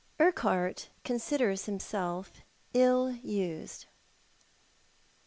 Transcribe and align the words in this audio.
UEQUHART 0.19 0.89
CONSIDERS 1.03 1.65
HIMSELF 1.65 2.41
ILL 2.73 3.11
USED. 3.21 3.85